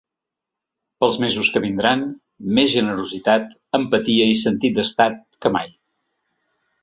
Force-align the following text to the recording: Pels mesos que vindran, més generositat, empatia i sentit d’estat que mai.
Pels 1.03 1.17
mesos 1.23 1.49
que 1.57 1.61
vindran, 1.65 1.99
més 2.59 2.71
generositat, 2.77 3.53
empatia 3.79 4.27
i 4.33 4.39
sentit 4.41 4.79
d’estat 4.79 5.19
que 5.45 5.55
mai. 5.59 5.71